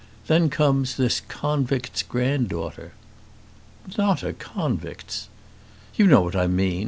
[0.25, 2.93] Then comes this convict's granddaughter."
[3.99, 5.29] "Not a convict's!"
[5.93, 6.79] "You know what I mean.